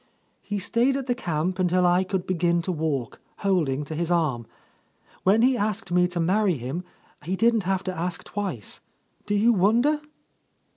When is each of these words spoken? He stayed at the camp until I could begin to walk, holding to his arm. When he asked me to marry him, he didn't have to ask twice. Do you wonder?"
He 0.41 0.57
stayed 0.57 0.95
at 0.97 1.05
the 1.05 1.13
camp 1.13 1.59
until 1.59 1.85
I 1.85 2.03
could 2.03 2.25
begin 2.25 2.63
to 2.63 2.71
walk, 2.71 3.21
holding 3.45 3.85
to 3.85 3.93
his 3.93 4.09
arm. 4.09 4.47
When 5.21 5.43
he 5.43 5.55
asked 5.55 5.91
me 5.91 6.07
to 6.07 6.19
marry 6.19 6.57
him, 6.57 6.83
he 7.23 7.35
didn't 7.35 7.65
have 7.69 7.83
to 7.83 7.95
ask 7.95 8.23
twice. 8.23 8.81
Do 9.27 9.35
you 9.35 9.53
wonder?" 9.53 10.01